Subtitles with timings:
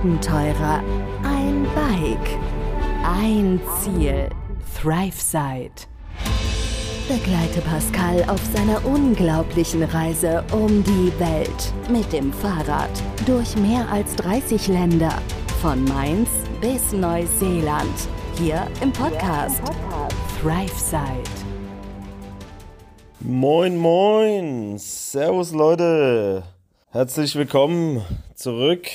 [0.00, 0.82] Abenteurer,
[1.24, 2.38] ein Bike,
[3.04, 4.30] ein Ziel.
[4.74, 5.72] ThriveSide.
[7.06, 12.88] Begleite Pascal auf seiner unglaublichen Reise um die Welt mit dem Fahrrad
[13.26, 15.12] durch mehr als 30 Länder.
[15.60, 16.30] Von Mainz
[16.62, 18.08] bis Neuseeland.
[18.38, 19.60] Hier im Podcast,
[20.40, 21.28] ThriveSide.
[23.20, 24.78] Moin, moin.
[24.78, 26.42] Servus, Leute.
[26.90, 28.02] Herzlich willkommen
[28.34, 28.86] zurück.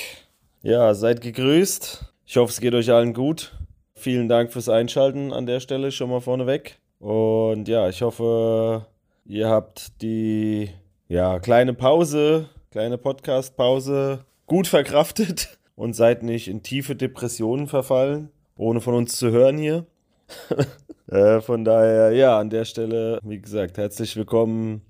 [0.66, 2.12] Ja, seid gegrüßt.
[2.26, 3.52] Ich hoffe, es geht euch allen gut.
[3.94, 6.80] Vielen Dank fürs Einschalten an der Stelle schon mal vorneweg.
[6.98, 8.84] Und ja, ich hoffe,
[9.24, 10.70] ihr habt die
[11.06, 18.80] ja, kleine Pause, kleine Podcast-Pause gut verkraftet und seid nicht in tiefe Depressionen verfallen, ohne
[18.80, 19.86] von uns zu hören hier.
[21.06, 24.82] äh, von daher, ja, an der Stelle, wie gesagt, herzlich willkommen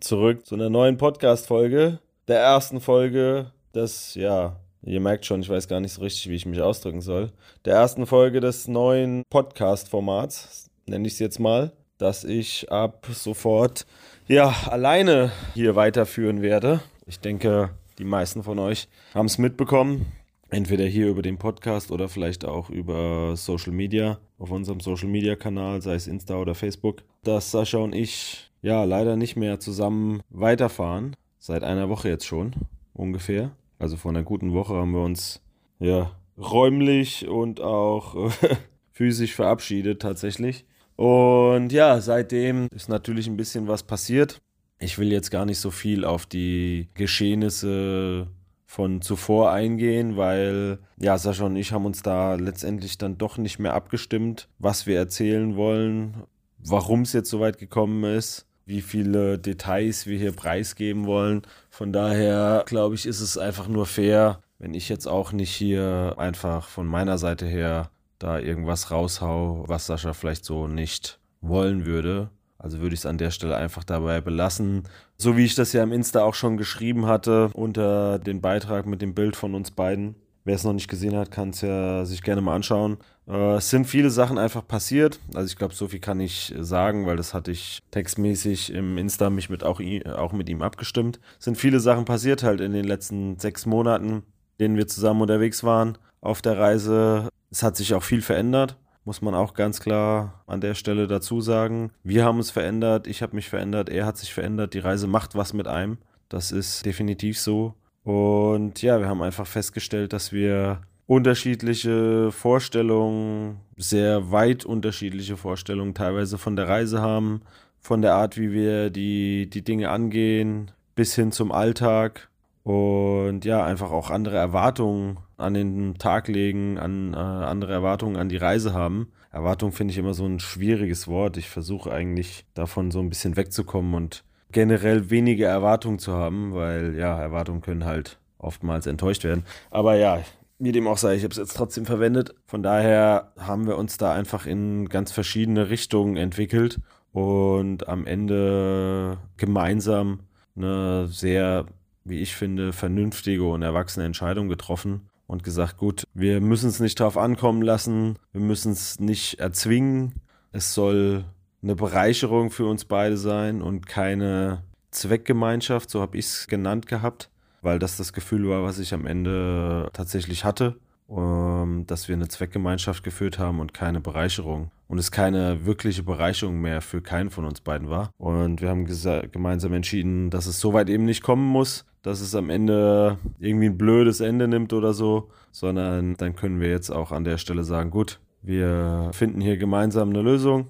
[0.00, 1.98] zurück zu einer neuen Podcast-Folge,
[2.28, 6.36] der ersten Folge des, ja, ihr merkt schon, ich weiß gar nicht so richtig, wie
[6.36, 7.32] ich mich ausdrücken soll,
[7.64, 13.86] der ersten Folge des neuen Podcast-Formats, nenne ich es jetzt mal, dass ich ab sofort,
[14.26, 16.80] ja, alleine hier weiterführen werde.
[17.06, 20.06] Ich denke, die meisten von euch haben es mitbekommen
[20.54, 25.36] entweder hier über den Podcast oder vielleicht auch über Social Media, auf unserem Social Media
[25.36, 30.22] Kanal, sei es Insta oder Facebook, dass Sascha und ich ja leider nicht mehr zusammen
[30.30, 31.16] weiterfahren.
[31.38, 32.54] Seit einer Woche jetzt schon,
[32.94, 33.50] ungefähr.
[33.78, 35.42] Also vor einer guten Woche haben wir uns
[35.78, 38.30] ja räumlich und auch
[38.92, 40.64] physisch verabschiedet tatsächlich.
[40.96, 44.40] Und ja, seitdem ist natürlich ein bisschen was passiert.
[44.78, 48.28] Ich will jetzt gar nicht so viel auf die Geschehnisse
[48.66, 53.58] von zuvor eingehen, weil ja, Sascha und ich haben uns da letztendlich dann doch nicht
[53.58, 56.24] mehr abgestimmt, was wir erzählen wollen,
[56.58, 61.42] warum es jetzt so weit gekommen ist, wie viele Details wir hier preisgeben wollen.
[61.70, 66.14] Von daher glaube ich, ist es einfach nur fair, wenn ich jetzt auch nicht hier
[66.16, 72.30] einfach von meiner Seite her da irgendwas raushau, was Sascha vielleicht so nicht wollen würde.
[72.58, 74.84] Also würde ich es an der Stelle einfach dabei belassen.
[75.18, 79.02] So wie ich das ja im Insta auch schon geschrieben hatte, unter den Beitrag mit
[79.02, 80.14] dem Bild von uns beiden.
[80.44, 82.98] Wer es noch nicht gesehen hat, kann es ja sich gerne mal anschauen.
[83.26, 85.18] Äh, es sind viele Sachen einfach passiert.
[85.34, 89.30] Also ich glaube, so viel kann ich sagen, weil das hatte ich textmäßig im Insta
[89.30, 89.80] mich mit auch,
[90.16, 91.18] auch mit ihm abgestimmt.
[91.38, 94.22] Es sind viele Sachen passiert halt in den letzten sechs Monaten,
[94.60, 97.28] denen wir zusammen unterwegs waren auf der Reise.
[97.50, 101.40] Es hat sich auch viel verändert muss man auch ganz klar an der Stelle dazu
[101.40, 101.92] sagen.
[102.02, 105.34] Wir haben uns verändert, ich habe mich verändert, er hat sich verändert, die Reise macht
[105.34, 105.98] was mit einem.
[106.28, 107.74] Das ist definitiv so.
[108.04, 116.38] Und ja, wir haben einfach festgestellt, dass wir unterschiedliche Vorstellungen, sehr weit unterschiedliche Vorstellungen teilweise
[116.38, 117.42] von der Reise haben,
[117.80, 122.28] von der Art, wie wir die, die Dinge angehen, bis hin zum Alltag
[122.62, 128.28] und ja, einfach auch andere Erwartungen an den Tag legen, an äh, andere Erwartungen an
[128.28, 129.08] die Reise haben.
[129.30, 131.36] Erwartung finde ich immer so ein schwieriges Wort.
[131.36, 134.23] Ich versuche eigentlich davon so ein bisschen wegzukommen und
[134.54, 139.44] generell weniger Erwartungen zu haben, weil ja, Erwartungen können halt oftmals enttäuscht werden.
[139.70, 140.20] Aber ja,
[140.58, 142.34] wie dem auch sei, ich habe es jetzt trotzdem verwendet.
[142.46, 146.80] Von daher haben wir uns da einfach in ganz verschiedene Richtungen entwickelt
[147.12, 150.20] und am Ende gemeinsam
[150.56, 151.66] eine sehr
[152.04, 157.00] wie ich finde, vernünftige und erwachsene Entscheidung getroffen und gesagt, gut, wir müssen es nicht
[157.00, 160.20] drauf ankommen lassen, wir müssen es nicht erzwingen.
[160.52, 161.24] Es soll
[161.64, 167.30] eine Bereicherung für uns beide sein und keine Zweckgemeinschaft, so habe ich es genannt gehabt,
[167.62, 170.76] weil das das Gefühl war, was ich am Ende tatsächlich hatte,
[171.08, 176.60] ähm, dass wir eine Zweckgemeinschaft geführt haben und keine Bereicherung und es keine wirkliche Bereicherung
[176.60, 178.10] mehr für keinen von uns beiden war.
[178.18, 178.86] Und wir haben
[179.32, 183.66] gemeinsam entschieden, dass es so weit eben nicht kommen muss, dass es am Ende irgendwie
[183.66, 187.64] ein blödes Ende nimmt oder so, sondern dann können wir jetzt auch an der Stelle
[187.64, 190.66] sagen, gut, wir finden hier gemeinsam eine Lösung,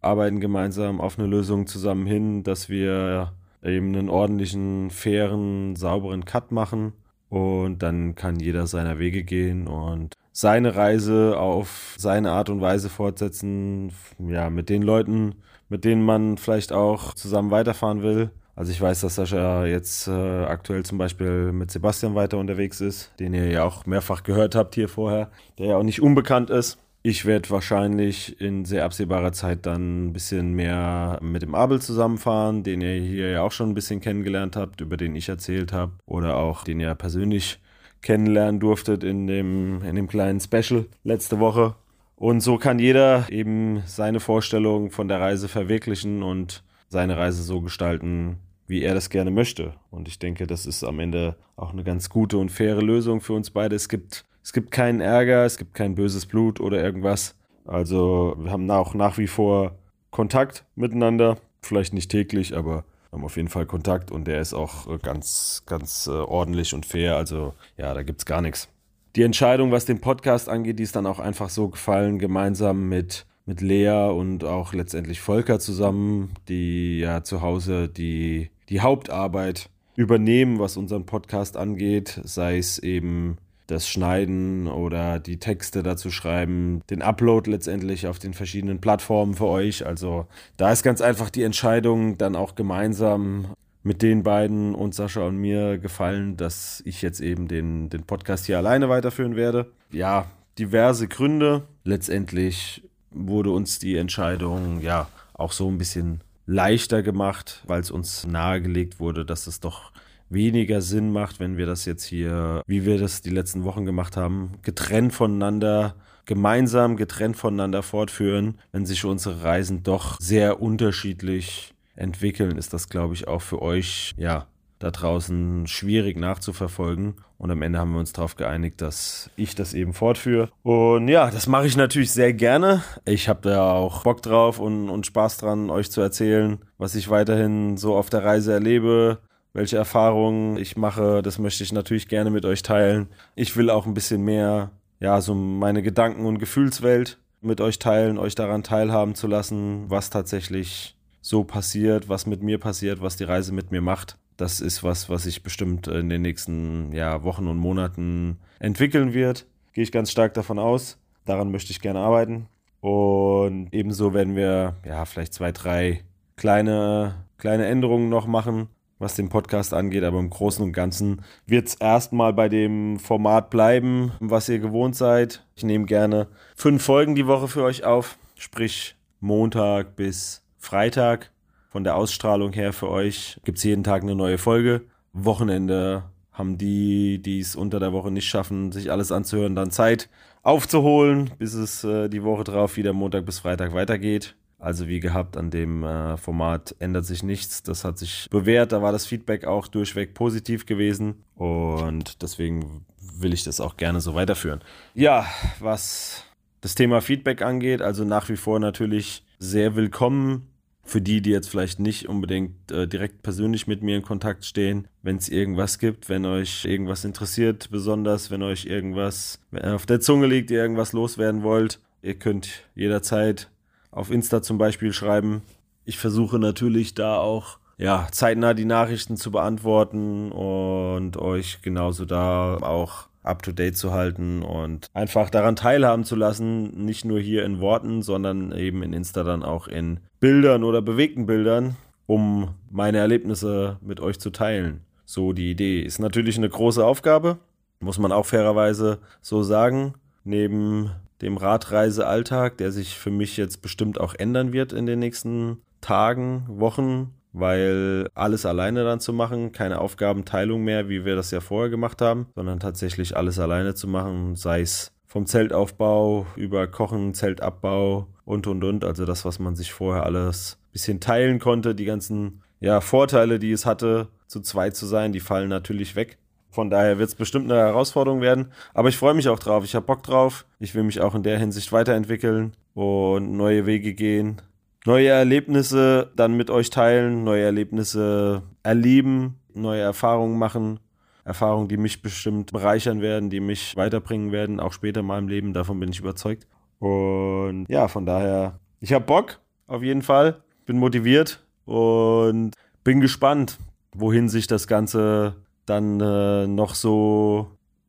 [0.00, 3.32] arbeiten gemeinsam auf eine Lösung zusammen hin, dass wir
[3.62, 6.92] eben einen ordentlichen, fairen, sauberen Cut machen
[7.28, 12.88] und dann kann jeder seiner Wege gehen und seine Reise auf seine Art und Weise
[12.88, 15.34] fortsetzen, ja, mit den Leuten,
[15.68, 18.30] mit denen man vielleicht auch zusammen weiterfahren will.
[18.54, 20.10] Also ich weiß, dass Sascha jetzt äh,
[20.44, 24.74] aktuell zum Beispiel mit Sebastian weiter unterwegs ist, den ihr ja auch mehrfach gehört habt
[24.74, 26.78] hier vorher, der ja auch nicht unbekannt ist.
[27.08, 32.64] Ich werde wahrscheinlich in sehr absehbarer Zeit dann ein bisschen mehr mit dem Abel zusammenfahren,
[32.64, 35.92] den ihr hier ja auch schon ein bisschen kennengelernt habt, über den ich erzählt habe,
[36.04, 37.60] oder auch den ihr persönlich
[38.02, 41.76] kennenlernen durftet in dem, in dem kleinen Special letzte Woche.
[42.14, 47.62] Und so kann jeder eben seine Vorstellung von der Reise verwirklichen und seine Reise so
[47.62, 49.72] gestalten, wie er das gerne möchte.
[49.90, 53.32] Und ich denke, das ist am Ende auch eine ganz gute und faire Lösung für
[53.32, 53.76] uns beide.
[53.76, 57.34] Es gibt Es gibt keinen Ärger, es gibt kein böses Blut oder irgendwas.
[57.64, 59.76] Also wir haben auch nach wie vor
[60.10, 61.36] Kontakt miteinander.
[61.60, 65.62] Vielleicht nicht täglich, aber haben auf jeden Fall Kontakt und der ist auch äh, ganz,
[65.66, 67.16] ganz äh, ordentlich und fair.
[67.16, 68.68] Also ja, da gibt es gar nichts.
[69.16, 73.26] Die Entscheidung, was den Podcast angeht, die ist dann auch einfach so gefallen, gemeinsam mit,
[73.46, 80.58] mit Lea und auch letztendlich Volker zusammen, die ja zu Hause die, die Hauptarbeit übernehmen,
[80.58, 83.38] was unseren Podcast angeht, sei es eben
[83.68, 89.46] das Schneiden oder die Texte dazu schreiben, den Upload letztendlich auf den verschiedenen Plattformen für
[89.46, 89.86] euch.
[89.86, 90.26] Also
[90.56, 95.36] da ist ganz einfach die Entscheidung dann auch gemeinsam mit den beiden und Sascha und
[95.36, 99.70] mir gefallen, dass ich jetzt eben den, den Podcast hier alleine weiterführen werde.
[99.92, 100.26] Ja,
[100.58, 101.62] diverse Gründe.
[101.84, 108.26] Letztendlich wurde uns die Entscheidung ja auch so ein bisschen leichter gemacht, weil es uns
[108.26, 109.92] nahegelegt wurde, dass es doch
[110.30, 114.16] weniger Sinn macht, wenn wir das jetzt hier, wie wir das die letzten Wochen gemacht
[114.16, 118.58] haben, getrennt voneinander, gemeinsam getrennt voneinander fortführen.
[118.72, 124.14] Wenn sich unsere Reisen doch sehr unterschiedlich entwickeln, ist das, glaube ich, auch für euch,
[124.16, 124.46] ja,
[124.78, 127.16] da draußen schwierig nachzuverfolgen.
[127.36, 130.50] Und am Ende haben wir uns darauf geeinigt, dass ich das eben fortführe.
[130.62, 132.82] Und ja, das mache ich natürlich sehr gerne.
[133.04, 137.10] Ich habe da auch Bock drauf und, und Spaß dran, euch zu erzählen, was ich
[137.10, 139.18] weiterhin so auf der Reise erlebe,
[139.52, 143.08] welche Erfahrungen ich mache, das möchte ich natürlich gerne mit euch teilen.
[143.34, 144.70] Ich will auch ein bisschen mehr,
[145.00, 150.10] ja, so meine Gedanken- und Gefühlswelt mit euch teilen, euch daran teilhaben zu lassen, was
[150.10, 154.16] tatsächlich so passiert, was mit mir passiert, was die Reise mit mir macht.
[154.38, 159.44] Das ist was, was sich bestimmt in den nächsten ja, Wochen und Monaten entwickeln wird.
[159.74, 160.96] Gehe ich ganz stark davon aus.
[161.26, 162.46] Daran möchte ich gerne arbeiten.
[162.80, 166.04] Und ebenso werden wir ja vielleicht zwei, drei
[166.36, 168.68] kleine, kleine Änderungen noch machen
[168.98, 173.50] was den Podcast angeht, aber im Großen und Ganzen wird es erstmal bei dem Format
[173.50, 175.44] bleiben, was ihr gewohnt seid.
[175.54, 181.30] Ich nehme gerne fünf Folgen die Woche für euch auf, sprich Montag bis Freitag.
[181.70, 184.86] Von der Ausstrahlung her für euch gibt es jeden Tag eine neue Folge.
[185.12, 190.08] Wochenende haben die, die es unter der Woche nicht schaffen, sich alles anzuhören, dann Zeit
[190.42, 194.34] aufzuholen, bis es äh, die Woche drauf wieder Montag bis Freitag weitergeht.
[194.58, 197.62] Also wie gehabt, an dem äh, Format ändert sich nichts.
[197.62, 198.72] Das hat sich bewährt.
[198.72, 201.22] Da war das Feedback auch durchweg positiv gewesen.
[201.34, 204.60] Und deswegen will ich das auch gerne so weiterführen.
[204.94, 205.26] Ja,
[205.60, 206.24] was
[206.62, 210.48] das Thema Feedback angeht, also nach wie vor natürlich sehr willkommen
[210.88, 214.88] für die, die jetzt vielleicht nicht unbedingt äh, direkt persönlich mit mir in Kontakt stehen,
[215.02, 220.26] wenn es irgendwas gibt, wenn euch irgendwas interessiert, besonders wenn euch irgendwas auf der Zunge
[220.26, 223.50] liegt, ihr irgendwas loswerden wollt, ihr könnt jederzeit
[223.90, 225.42] auf Insta zum Beispiel schreiben.
[225.84, 232.56] Ich versuche natürlich da auch ja, zeitnah die Nachrichten zu beantworten und euch genauso da
[232.56, 237.44] auch up to date zu halten und einfach daran teilhaben zu lassen, nicht nur hier
[237.44, 241.76] in Worten, sondern eben in Insta dann auch in Bildern oder bewegten Bildern,
[242.06, 244.80] um meine Erlebnisse mit euch zu teilen.
[245.04, 247.38] So die Idee ist natürlich eine große Aufgabe,
[247.80, 249.94] muss man auch fairerweise so sagen.
[250.24, 250.90] Neben
[251.22, 256.44] dem Radreisealltag, der sich für mich jetzt bestimmt auch ändern wird in den nächsten Tagen,
[256.48, 261.70] Wochen, weil alles alleine dann zu machen, keine Aufgabenteilung mehr, wie wir das ja vorher
[261.70, 268.08] gemacht haben, sondern tatsächlich alles alleine zu machen, sei es vom Zeltaufbau über Kochen, Zeltabbau
[268.24, 271.86] und und und, also das, was man sich vorher alles ein bisschen teilen konnte, die
[271.86, 276.18] ganzen ja, Vorteile, die es hatte, zu zweit zu sein, die fallen natürlich weg.
[276.50, 278.52] Von daher wird es bestimmt eine Herausforderung werden.
[278.74, 279.64] Aber ich freue mich auch drauf.
[279.64, 280.46] Ich habe Bock drauf.
[280.58, 284.40] Ich will mich auch in der Hinsicht weiterentwickeln und neue Wege gehen.
[284.86, 290.80] Neue Erlebnisse dann mit euch teilen, neue Erlebnisse erleben, neue Erfahrungen machen.
[291.24, 295.52] Erfahrungen, die mich bestimmt bereichern werden, die mich weiterbringen werden, auch später in meinem Leben.
[295.52, 296.46] Davon bin ich überzeugt.
[296.78, 300.42] Und ja, von daher, ich habe Bock, auf jeden Fall.
[300.64, 303.58] Bin motiviert und bin gespannt,
[303.92, 307.48] wohin sich das Ganze dann äh, noch so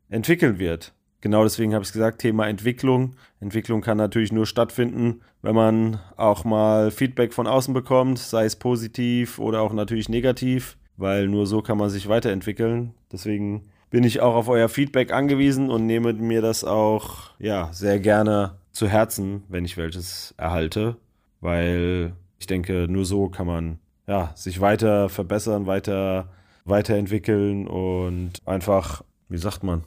[0.10, 0.94] entwickeln wird.
[1.22, 3.16] Genau deswegen habe ich gesagt, Thema Entwicklung.
[3.42, 8.56] Entwicklung kann natürlich nur stattfinden, wenn man auch mal Feedback von außen bekommt, sei es
[8.56, 12.94] positiv oder auch natürlich negativ, weil nur so kann man sich weiterentwickeln.
[13.12, 18.00] Deswegen bin ich auch auf euer Feedback angewiesen und nehme mir das auch ja sehr
[18.00, 20.96] gerne zu Herzen, wenn ich welches erhalte,
[21.42, 26.30] weil ich denke, nur so kann man ja sich weiter verbessern, weiter
[26.66, 29.84] weiterentwickeln und einfach, wie sagt man?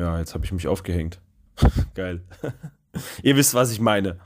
[0.00, 1.20] Ja, jetzt habe ich mich aufgehängt.
[1.94, 2.22] Geil.
[3.22, 4.18] ihr wisst, was ich meine.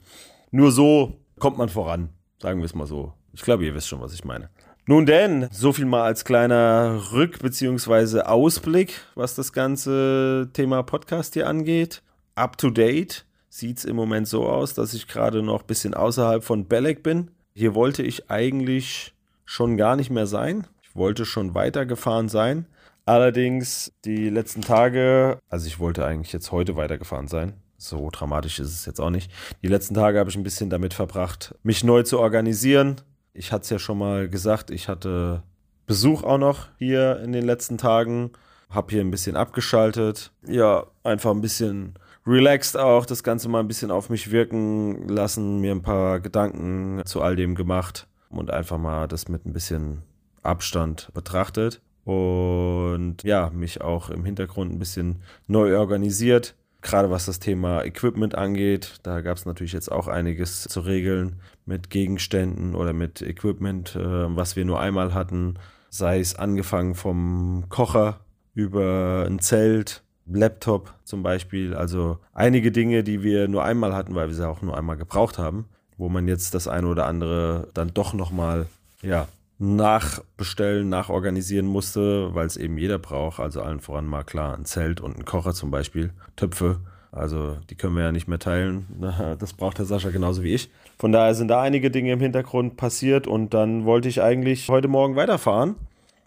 [0.52, 3.12] Nur so kommt man voran, sagen wir es mal so.
[3.33, 4.50] Ich glaube, ihr wisst schon, was ich meine.
[4.87, 8.21] Nun denn, so viel mal als kleiner Rück- bzw.
[8.21, 12.02] Ausblick, was das ganze Thema Podcast hier angeht.
[12.37, 15.95] Up to date sieht es im Moment so aus, dass ich gerade noch ein bisschen
[15.95, 17.33] außerhalb von Belek bin.
[17.54, 19.12] Hier wollte ich eigentlich
[19.45, 20.69] schon gar nicht mehr sein.
[20.83, 22.66] Ich wollte schon weitergefahren sein.
[23.06, 27.54] Allerdings die letzten Tage, also ich wollte eigentlich jetzt heute weitergefahren sein.
[27.76, 29.30] So dramatisch ist es jetzt auch nicht.
[29.62, 32.96] Die letzten Tage habe ich ein bisschen damit verbracht, mich neu zu organisieren,
[33.34, 35.42] ich hatte es ja schon mal gesagt, ich hatte
[35.87, 38.30] Besuch auch noch hier in den letzten Tagen.
[38.70, 40.32] Hab hier ein bisschen abgeschaltet.
[40.46, 41.94] Ja, einfach ein bisschen
[42.26, 47.02] relaxed auch, das Ganze mal ein bisschen auf mich wirken lassen, mir ein paar Gedanken
[47.04, 50.02] zu all dem gemacht und einfach mal das mit ein bisschen
[50.42, 51.82] Abstand betrachtet.
[52.04, 56.54] Und ja, mich auch im Hintergrund ein bisschen neu organisiert.
[56.82, 61.40] Gerade was das Thema Equipment angeht, da gab es natürlich jetzt auch einiges zu regeln
[61.64, 65.54] mit Gegenständen oder mit Equipment, äh, was wir nur einmal hatten,
[65.88, 68.20] sei es angefangen vom Kocher
[68.54, 74.28] über ein Zelt, Laptop zum Beispiel, also einige Dinge, die wir nur einmal hatten, weil
[74.28, 77.92] wir sie auch nur einmal gebraucht haben, wo man jetzt das eine oder andere dann
[77.92, 78.66] doch nochmal,
[79.02, 79.28] ja,
[79.64, 83.40] nachbestellen, nachorganisieren musste, weil es eben jeder braucht.
[83.40, 86.80] Also allen voran mal klar ein Zelt und ein Kocher zum Beispiel, Töpfe.
[87.12, 88.87] Also die können wir ja nicht mehr teilen.
[89.38, 90.71] Das braucht der Sascha genauso wie ich.
[90.99, 94.88] Von daher sind da einige Dinge im Hintergrund passiert und dann wollte ich eigentlich heute
[94.88, 95.76] Morgen weiterfahren.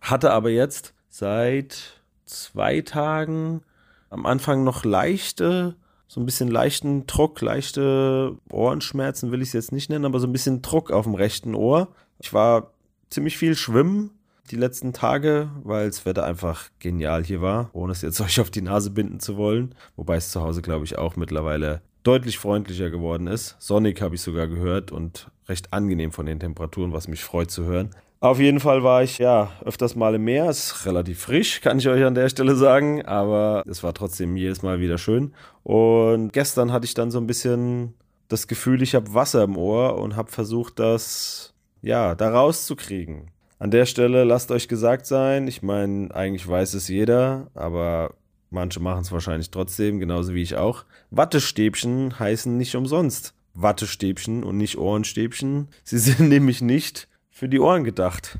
[0.01, 3.61] Hatte aber jetzt seit zwei Tagen
[4.09, 5.75] am Anfang noch leichte,
[6.07, 10.27] so ein bisschen leichten Druck, leichte Ohrenschmerzen will ich es jetzt nicht nennen, aber so
[10.27, 11.89] ein bisschen Druck auf dem rechten Ohr.
[12.19, 12.71] Ich war
[13.09, 14.11] ziemlich viel schwimmen
[14.51, 18.49] die letzten Tage, weil das Wetter einfach genial hier war, ohne es jetzt euch auf
[18.49, 19.75] die Nase binden zu wollen.
[19.95, 23.57] Wobei es zu Hause, glaube ich, auch mittlerweile deutlich freundlicher geworden ist.
[23.59, 27.65] Sonnig habe ich sogar gehört und recht angenehm von den Temperaturen, was mich freut zu
[27.65, 27.89] hören.
[28.19, 30.49] Auf jeden Fall war ich ja öfters mal im Meer.
[30.49, 34.63] Ist relativ frisch, kann ich euch an der Stelle sagen, aber es war trotzdem jedes
[34.63, 35.33] Mal wieder schön.
[35.63, 37.93] Und gestern hatte ich dann so ein bisschen
[38.27, 41.53] das Gefühl, ich habe Wasser im Ohr und habe versucht, das
[41.87, 43.31] ja, da rauszukriegen.
[43.59, 48.13] An der Stelle lasst euch gesagt sein, ich meine, eigentlich weiß es jeder, aber
[48.51, 50.83] manche machen es wahrscheinlich trotzdem, genauso wie ich auch.
[51.09, 55.69] Wattestäbchen heißen nicht umsonst Wattestäbchen und nicht Ohrenstäbchen.
[55.83, 58.37] Sie sind nämlich nicht für die Ohren gedacht.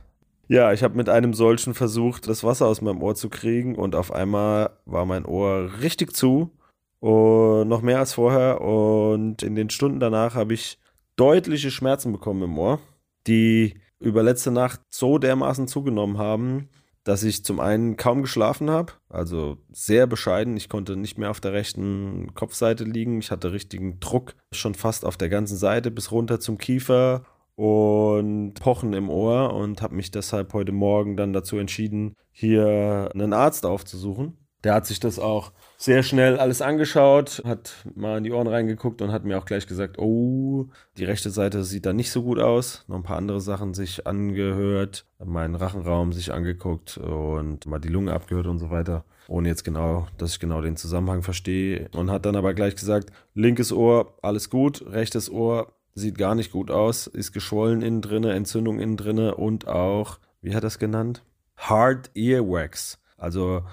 [0.50, 3.96] Ja, ich habe mit einem solchen versucht, das Wasser aus meinem Ohr zu kriegen und
[3.96, 6.52] auf einmal war mein Ohr richtig zu
[7.00, 10.80] und noch mehr als vorher und in den Stunden danach habe ich
[11.16, 12.80] deutliche Schmerzen bekommen im Ohr
[13.28, 16.70] die über letzte Nacht so dermaßen zugenommen haben,
[17.04, 20.58] dass ich zum einen kaum geschlafen habe, also sehr bescheiden.
[20.58, 23.20] Ich konnte nicht mehr auf der rechten Kopfseite liegen.
[23.20, 27.24] Ich hatte richtigen Druck schon fast auf der ganzen Seite bis runter zum Kiefer
[27.56, 33.34] und Pochen im Ohr und habe mich deshalb heute Morgen dann dazu entschieden, hier einen
[33.34, 34.38] Arzt aufzusuchen.
[34.68, 39.02] Der hat sich das auch sehr schnell alles angeschaut, hat mal in die Ohren reingeguckt
[39.02, 42.38] und hat mir auch gleich gesagt, oh, die rechte Seite sieht da nicht so gut
[42.38, 42.84] aus.
[42.90, 48.12] Noch ein paar andere Sachen sich angehört, meinen Rachenraum sich angeguckt und mal die Lunge
[48.12, 49.06] abgehört und so weiter.
[49.30, 51.88] Ohne jetzt genau, dass ich genau den Zusammenhang verstehe.
[51.94, 56.52] Und hat dann aber gleich gesagt, linkes Ohr, alles gut, rechtes Ohr sieht gar nicht
[56.52, 60.78] gut aus, ist geschwollen innen drinne, Entzündung innen drinne und auch, wie hat er es
[60.78, 61.24] genannt?
[61.56, 63.00] Hard Earwax.
[63.18, 63.64] Also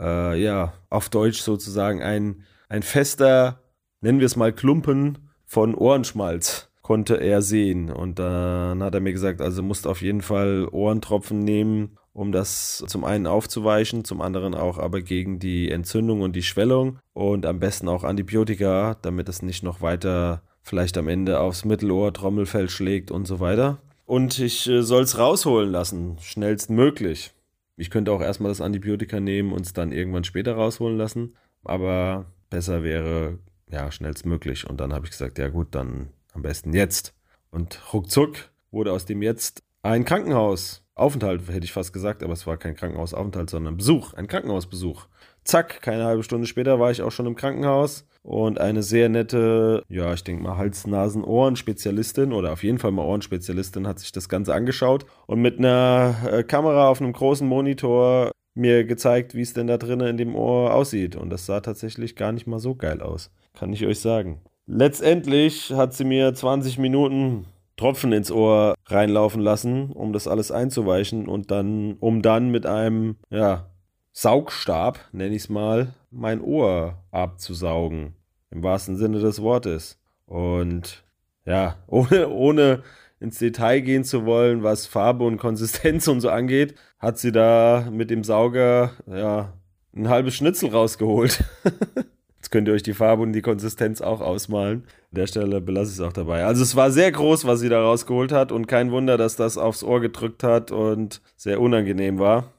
[0.00, 3.60] äh, ja, auf Deutsch sozusagen ein, ein fester,
[4.00, 7.90] nennen wir es mal Klumpen von Ohrenschmalz konnte er sehen.
[7.90, 12.84] Und dann hat er mir gesagt, also musst auf jeden Fall Ohrentropfen nehmen, um das
[12.86, 17.58] zum einen aufzuweichen, zum anderen auch aber gegen die Entzündung und die Schwellung und am
[17.58, 23.10] besten auch Antibiotika, damit es nicht noch weiter vielleicht am Ende aufs Mittelohr, Trommelfell schlägt
[23.10, 23.78] und so weiter.
[24.04, 27.32] Und ich äh, soll es rausholen lassen, schnellstmöglich.
[27.76, 31.36] Ich könnte auch erstmal das Antibiotika nehmen und es dann irgendwann später rausholen lassen.
[31.64, 33.38] Aber besser wäre,
[33.70, 34.68] ja, schnellstmöglich.
[34.68, 37.14] Und dann habe ich gesagt, ja gut, dann am besten jetzt.
[37.50, 42.56] Und ruckzuck wurde aus dem jetzt ein Krankenhausaufenthalt, hätte ich fast gesagt, aber es war
[42.56, 45.06] kein Krankenhausaufenthalt, sondern Besuch, ein Krankenhausbesuch.
[45.44, 49.84] Zack, keine halbe Stunde später war ich auch schon im Krankenhaus und eine sehr nette,
[49.88, 54.10] ja, ich denke mal Hals, Nasen, Ohren-Spezialistin oder auf jeden Fall mal Ohrenspezialistin hat sich
[54.10, 59.42] das Ganze angeschaut und mit einer äh, Kamera auf einem großen Monitor mir gezeigt, wie
[59.42, 61.14] es denn da drinnen in dem Ohr aussieht.
[61.14, 64.40] Und das sah tatsächlich gar nicht mal so geil aus, kann ich euch sagen.
[64.66, 67.44] Letztendlich hat sie mir 20 Minuten
[67.76, 73.16] Tropfen ins Ohr reinlaufen lassen, um das alles einzuweichen und dann, um dann mit einem,
[73.30, 73.70] ja,
[74.18, 78.14] Saugstab, nenne ich es mal, mein Ohr abzusaugen.
[78.50, 79.98] Im wahrsten Sinne des Wortes.
[80.24, 81.04] Und
[81.44, 82.82] ja, ohne, ohne
[83.20, 87.90] ins Detail gehen zu wollen, was Farbe und Konsistenz und so angeht, hat sie da
[87.92, 89.52] mit dem Sauger ja
[89.94, 91.44] ein halbes Schnitzel rausgeholt.
[92.38, 94.84] Jetzt könnt ihr euch die Farbe und die Konsistenz auch ausmalen.
[95.10, 96.46] An der Stelle belasse ich es auch dabei.
[96.46, 99.58] Also es war sehr groß, was sie da rausgeholt hat und kein Wunder, dass das
[99.58, 102.54] aufs Ohr gedrückt hat und sehr unangenehm war.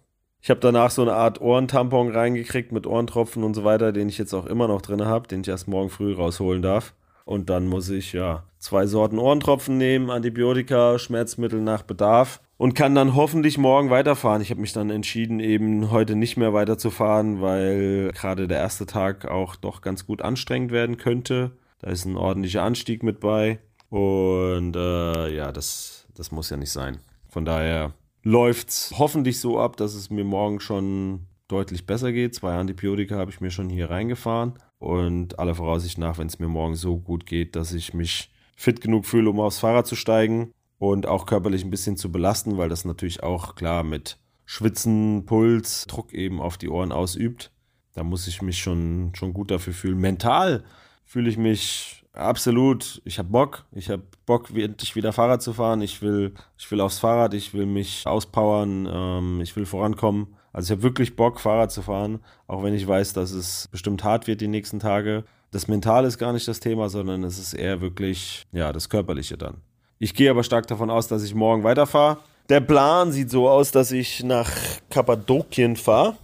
[0.47, 4.17] Ich habe danach so eine Art Ohrentampon reingekriegt mit Ohrentropfen und so weiter, den ich
[4.17, 6.93] jetzt auch immer noch drin habe, den ich erst morgen früh rausholen darf.
[7.25, 12.95] Und dann muss ich ja zwei Sorten Ohrentropfen nehmen, Antibiotika, Schmerzmittel nach Bedarf und kann
[12.95, 14.41] dann hoffentlich morgen weiterfahren.
[14.41, 19.25] Ich habe mich dann entschieden, eben heute nicht mehr weiterzufahren, weil gerade der erste Tag
[19.25, 21.51] auch doch ganz gut anstrengend werden könnte.
[21.79, 23.59] Da ist ein ordentlicher Anstieg mit bei.
[23.89, 26.99] Und äh, ja, das, das muss ja nicht sein.
[27.27, 27.91] Von daher
[28.27, 32.35] läuft es hoffentlich so ab, dass es mir morgen schon deutlich besser geht.
[32.35, 34.55] Zwei Antibiotika habe ich mir schon hier reingefahren.
[34.79, 38.81] Und aller Voraussicht nach, wenn es mir morgen so gut geht, dass ich mich fit
[38.81, 42.67] genug fühle, um aufs Fahrrad zu steigen und auch körperlich ein bisschen zu belasten, weil
[42.67, 47.53] das natürlich auch klar mit Schwitzen, Puls, Druck eben auf die Ohren ausübt.
[47.93, 49.99] Da muss ich mich schon, schon gut dafür fühlen.
[49.99, 50.65] Mental
[51.05, 53.65] fühle ich mich absolut, ich habe Bock.
[53.71, 55.81] Ich habe Bock, endlich wieder Fahrrad zu fahren.
[55.81, 60.35] Ich will, ich will aufs Fahrrad, ich will mich auspowern, ähm, ich will vorankommen.
[60.51, 64.03] Also ich habe wirklich Bock, Fahrrad zu fahren, auch wenn ich weiß, dass es bestimmt
[64.03, 65.23] hart wird die nächsten Tage.
[65.51, 69.37] Das Mentale ist gar nicht das Thema, sondern es ist eher wirklich, ja, das Körperliche
[69.37, 69.61] dann.
[69.99, 72.17] Ich gehe aber stark davon aus, dass ich morgen weiterfahre.
[72.49, 74.49] Der Plan sieht so aus, dass ich nach
[74.89, 76.15] Kappadokien fahre.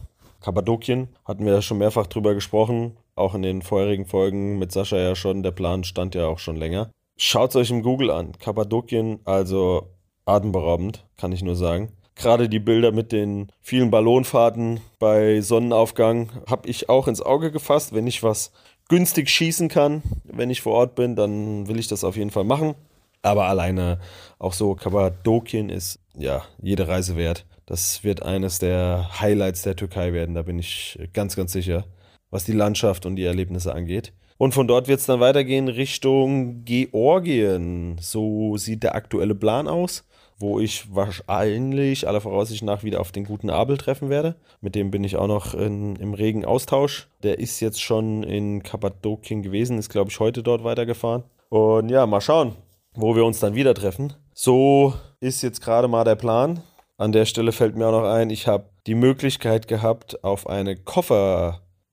[0.42, 4.98] Kappadokien hatten wir ja schon mehrfach drüber gesprochen, auch in den vorherigen Folgen mit Sascha
[4.98, 5.44] ja schon.
[5.44, 6.90] Der Plan stand ja auch schon länger.
[7.18, 8.34] Schaut es euch im Google an.
[8.40, 9.90] Kappadokien, also
[10.26, 11.92] atemberaubend, kann ich nur sagen.
[12.16, 17.94] Gerade die Bilder mit den vielen Ballonfahrten bei Sonnenaufgang habe ich auch ins Auge gefasst.
[17.94, 18.52] Wenn ich was
[18.88, 22.44] günstig schießen kann, wenn ich vor Ort bin, dann will ich das auf jeden Fall
[22.44, 22.76] machen.
[23.22, 24.00] Aber alleine
[24.38, 27.46] auch so Kappadokien ist ja jede Reise wert.
[27.66, 31.86] Das wird eines der Highlights der Türkei werden, da bin ich ganz, ganz sicher,
[32.34, 34.12] was die Landschaft und die Erlebnisse angeht.
[34.38, 37.98] Und von dort wird es dann weitergehen Richtung Georgien.
[38.02, 40.04] So sieht der aktuelle Plan aus
[40.44, 44.36] wo ich wahrscheinlich aller Voraussicht nach wieder auf den guten Abel treffen werde.
[44.62, 47.08] Mit dem bin ich auch noch in, im regen Austausch.
[47.24, 51.24] Der ist jetzt schon in Kappadokien gewesen, ist glaube ich heute dort weitergefahren.
[51.50, 52.56] Und ja, mal schauen,
[52.94, 54.14] wo wir uns dann wieder treffen.
[54.34, 56.62] So ist jetzt gerade mal der Plan.
[56.98, 60.76] An der Stelle fällt mir auch noch ein, ich habe die Möglichkeit gehabt, auf eine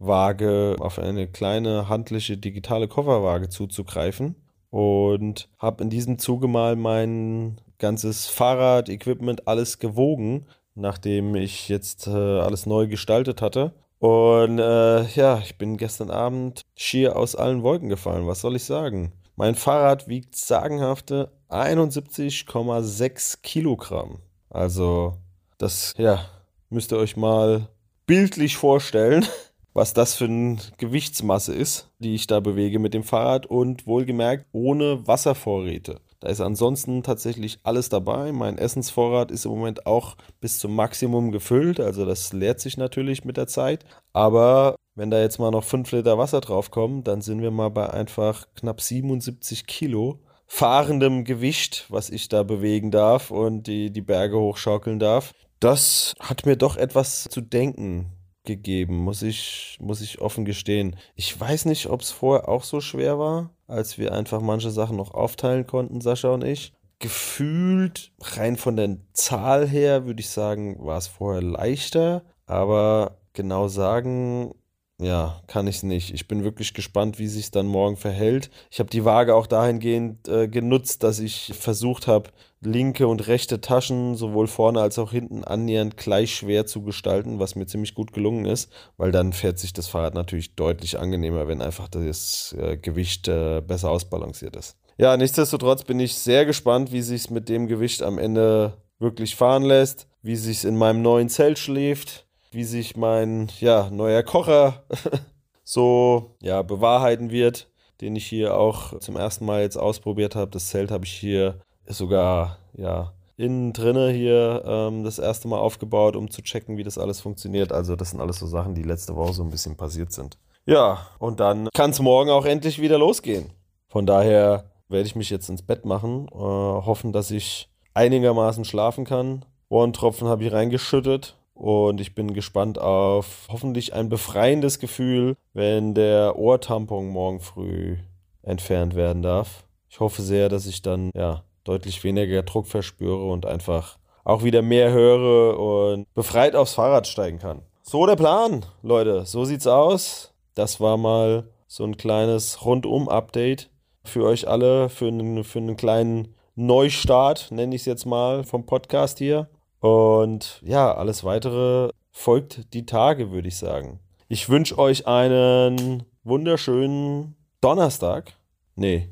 [0.00, 4.34] Kofferwaage, auf eine kleine handliche digitale Kofferwaage zuzugreifen
[4.70, 12.06] und habe in diesem Zuge mal meinen ganzes Fahrrad, Equipment, alles gewogen, nachdem ich jetzt
[12.06, 13.72] äh, alles neu gestaltet hatte.
[13.98, 18.26] Und äh, ja, ich bin gestern Abend schier aus allen Wolken gefallen.
[18.26, 19.12] Was soll ich sagen?
[19.36, 24.20] Mein Fahrrad wiegt sagenhafte 71,6 Kilogramm.
[24.48, 25.18] Also,
[25.58, 26.24] das, ja,
[26.70, 27.68] müsst ihr euch mal
[28.06, 29.26] bildlich vorstellen,
[29.72, 34.46] was das für eine Gewichtsmasse ist, die ich da bewege mit dem Fahrrad und wohlgemerkt
[34.52, 36.00] ohne Wasservorräte.
[36.20, 38.32] Da ist ansonsten tatsächlich alles dabei.
[38.32, 41.80] Mein Essensvorrat ist im Moment auch bis zum Maximum gefüllt.
[41.80, 43.86] Also das leert sich natürlich mit der Zeit.
[44.12, 47.88] Aber wenn da jetzt mal noch 5 Liter Wasser draufkommen, dann sind wir mal bei
[47.88, 54.38] einfach knapp 77 Kilo fahrendem Gewicht, was ich da bewegen darf und die, die Berge
[54.38, 55.32] hochschaukeln darf.
[55.60, 58.12] Das hat mir doch etwas zu denken
[58.56, 60.96] gegeben, muss ich, muss ich offen gestehen.
[61.14, 64.96] Ich weiß nicht, ob es vorher auch so schwer war, als wir einfach manche Sachen
[64.96, 66.72] noch aufteilen konnten, Sascha und ich.
[66.98, 73.68] Gefühlt, rein von der Zahl her, würde ich sagen, war es vorher leichter, aber genau
[73.68, 74.54] sagen
[75.00, 76.12] ja, kann ich es nicht.
[76.12, 78.50] Ich bin wirklich gespannt, wie sich dann morgen verhält.
[78.70, 82.30] Ich habe die Waage auch dahingehend äh, genutzt, dass ich versucht habe,
[82.60, 87.54] linke und rechte Taschen sowohl vorne als auch hinten annähernd gleich schwer zu gestalten, was
[87.54, 91.62] mir ziemlich gut gelungen ist, weil dann fährt sich das Fahrrad natürlich deutlich angenehmer, wenn
[91.62, 94.76] einfach das äh, Gewicht äh, besser ausbalanciert ist.
[94.98, 99.36] Ja, nichtsdestotrotz bin ich sehr gespannt, wie sich es mit dem Gewicht am Ende wirklich
[99.36, 104.22] fahren lässt, wie sich es in meinem neuen Zelt schläft wie sich mein ja, neuer
[104.22, 104.84] Kocher
[105.64, 107.70] so ja, bewahrheiten wird,
[108.00, 110.50] den ich hier auch zum ersten Mal jetzt ausprobiert habe.
[110.50, 116.16] Das Zelt habe ich hier sogar ja, innen drinne hier ähm, das erste Mal aufgebaut,
[116.16, 117.72] um zu checken, wie das alles funktioniert.
[117.72, 120.38] Also das sind alles so Sachen, die letzte Woche so ein bisschen passiert sind.
[120.66, 123.50] Ja, und dann kann es morgen auch endlich wieder losgehen.
[123.88, 129.04] Von daher werde ich mich jetzt ins Bett machen, äh, hoffen, dass ich einigermaßen schlafen
[129.04, 129.44] kann.
[129.68, 136.38] Ohrentropfen habe ich reingeschüttet, und ich bin gespannt auf hoffentlich ein befreiendes Gefühl, wenn der
[136.38, 137.98] Ohrtampon morgen früh
[138.42, 139.64] entfernt werden darf.
[139.90, 144.60] Ich hoffe sehr, dass ich dann ja deutlich weniger Druck verspüre und einfach auch wieder
[144.60, 147.62] mehr höre und befreit aufs Fahrrad steigen kann.
[147.82, 149.24] So der Plan, Leute.
[149.24, 150.34] So sieht's aus.
[150.56, 153.70] Das war mal so ein kleines Rundum-Update
[154.02, 158.66] für euch alle, für einen, für einen kleinen Neustart, nenne ich es jetzt mal, vom
[158.66, 159.48] Podcast hier.
[159.78, 164.00] Und ja, alles weitere folgt die Tage, würde ich sagen.
[164.26, 168.32] Ich wünsche euch einen wunderschönen Donnerstag.
[168.74, 169.08] Nee,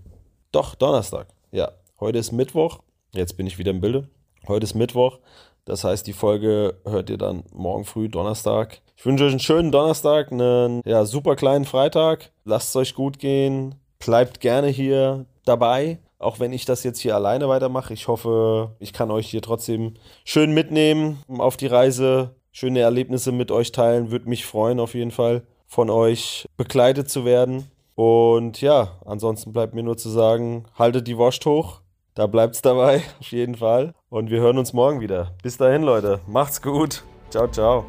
[0.51, 1.29] doch, Donnerstag.
[1.53, 2.81] Ja, heute ist Mittwoch.
[3.13, 4.09] Jetzt bin ich wieder im Bilde.
[4.47, 5.19] Heute ist Mittwoch.
[5.65, 8.81] Das heißt, die Folge hört ihr dann morgen früh, Donnerstag.
[8.97, 12.33] Ich wünsche euch einen schönen Donnerstag, einen ja, super kleinen Freitag.
[12.45, 13.75] Lasst es euch gut gehen.
[13.99, 17.93] Bleibt gerne hier dabei, auch wenn ich das jetzt hier alleine weitermache.
[17.93, 23.51] Ich hoffe, ich kann euch hier trotzdem schön mitnehmen auf die Reise, schöne Erlebnisse mit
[23.51, 24.11] euch teilen.
[24.11, 27.71] Würde mich freuen, auf jeden Fall von euch begleitet zu werden.
[27.95, 31.81] Und ja, ansonsten bleibt mir nur zu sagen, haltet die Wurst hoch.
[32.19, 33.95] Da bleibt's dabei, auf jeden Fall.
[34.11, 35.37] Und wir hören uns morgen wieder.
[35.41, 36.19] Bis dahin, Leute.
[36.27, 37.05] Macht's gut.
[37.31, 37.85] Ciao, ciao.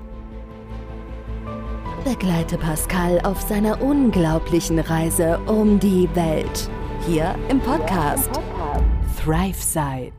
[2.06, 6.70] Begleite Pascal auf seiner unglaublichen Reise um die Welt.
[7.08, 8.30] Hier im Podcast,
[9.18, 10.13] Thrive Side.